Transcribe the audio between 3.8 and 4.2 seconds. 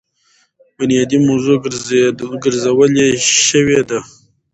ده.